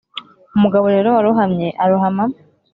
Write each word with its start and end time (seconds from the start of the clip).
umugabo 0.55 0.85
rero 0.95 1.09
warohamye, 1.15 1.67
arohama 1.83 2.23